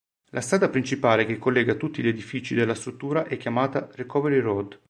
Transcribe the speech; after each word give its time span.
La 0.31 0.41
strada 0.41 0.67
principale 0.67 1.25
che 1.27 1.37
collega 1.37 1.75
tutti 1.75 2.01
gli 2.01 2.07
edifici 2.07 2.55
della 2.55 2.73
struttura 2.73 3.25
è 3.27 3.37
chiamata 3.37 3.87
"Recovery 3.93 4.39
Road". 4.39 4.79